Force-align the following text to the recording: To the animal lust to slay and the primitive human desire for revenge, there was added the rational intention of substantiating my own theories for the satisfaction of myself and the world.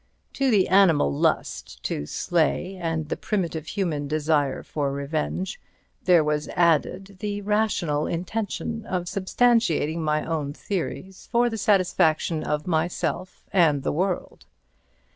To 0.33 0.49
the 0.49 0.67
animal 0.67 1.13
lust 1.13 1.83
to 1.83 2.07
slay 2.07 2.75
and 2.81 3.07
the 3.07 3.15
primitive 3.15 3.67
human 3.67 4.07
desire 4.07 4.63
for 4.63 4.91
revenge, 4.91 5.61
there 6.05 6.23
was 6.23 6.47
added 6.55 7.17
the 7.19 7.41
rational 7.41 8.07
intention 8.07 8.83
of 8.87 9.05
substantiating 9.07 9.99
my 10.01 10.25
own 10.25 10.53
theories 10.53 11.29
for 11.31 11.51
the 11.51 11.57
satisfaction 11.59 12.43
of 12.43 12.65
myself 12.65 13.45
and 13.53 13.83
the 13.83 13.93
world. 13.93 14.47